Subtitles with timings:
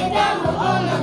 [0.00, 0.99] Sit down on the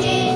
[0.00, 0.27] see.